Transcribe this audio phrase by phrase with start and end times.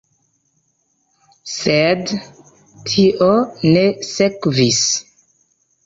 [1.51, 2.15] Sed
[2.89, 3.31] tio
[3.79, 4.85] ne sekvis.